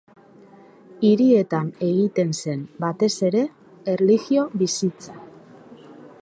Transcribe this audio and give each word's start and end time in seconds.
Hirietan 1.09 1.69
egiten 1.87 2.31
zen, 2.45 2.63
batez 2.85 3.11
ere, 3.29 3.45
erlijio 3.95 4.49
bizitza. 4.63 5.21